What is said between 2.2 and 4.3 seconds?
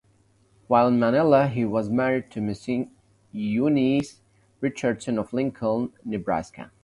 to Miss Eunice